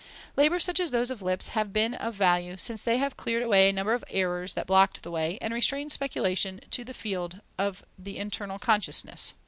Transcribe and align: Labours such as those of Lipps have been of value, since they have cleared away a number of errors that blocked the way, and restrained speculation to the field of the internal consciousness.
Labours 0.35 0.63
such 0.63 0.79
as 0.79 0.89
those 0.89 1.11
of 1.11 1.21
Lipps 1.21 1.49
have 1.49 1.71
been 1.71 1.93
of 1.93 2.15
value, 2.15 2.57
since 2.57 2.81
they 2.81 2.97
have 2.97 3.15
cleared 3.15 3.43
away 3.43 3.69
a 3.69 3.71
number 3.71 3.93
of 3.93 4.03
errors 4.09 4.55
that 4.55 4.65
blocked 4.65 5.03
the 5.03 5.11
way, 5.11 5.37
and 5.41 5.53
restrained 5.53 5.91
speculation 5.91 6.59
to 6.71 6.83
the 6.83 6.95
field 6.95 7.41
of 7.59 7.83
the 7.99 8.17
internal 8.17 8.57
consciousness. 8.57 9.35